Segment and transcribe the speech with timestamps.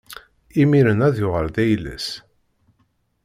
[0.61, 2.07] Imiren ad yuɣal d ayla-s.